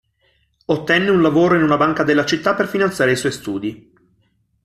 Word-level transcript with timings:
Ottenne 0.65 1.11
un 1.11 1.21
lavoro 1.21 1.53
in 1.53 1.61
una 1.61 1.77
banca 1.77 2.01
della 2.01 2.25
città 2.25 2.55
per 2.55 2.67
finanziare 2.67 3.11
i 3.11 3.15
suoi 3.15 3.31
studi. 3.31 3.91